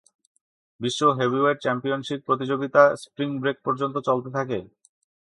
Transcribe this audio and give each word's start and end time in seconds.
বিশ্ব 0.79 1.01
heavyweight 1.17 1.57
championship 1.61 2.19
প্রতিযোগিতা 2.27 2.81
spring 3.03 3.29
break 3.41 3.57
পর্যন্ত 3.65 3.95
চলতে 4.07 4.29
থাকে। 4.37 4.59